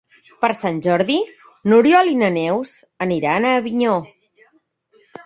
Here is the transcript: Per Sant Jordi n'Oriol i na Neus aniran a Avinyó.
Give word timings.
Per 0.43 0.47
Sant 0.59 0.77
Jordi 0.85 1.17
n'Oriol 1.73 2.09
i 2.13 2.17
na 2.21 2.29
Neus 2.39 2.71
aniran 3.07 3.47
a 3.47 3.53
Avinyó. 3.59 3.99